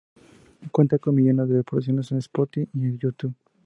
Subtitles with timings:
[0.71, 3.35] Cuenta con millones de reproducciones en Spotify y Youtube.